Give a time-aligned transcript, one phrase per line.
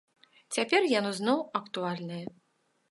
[0.57, 2.25] Цяпер яно зноў актуальнае.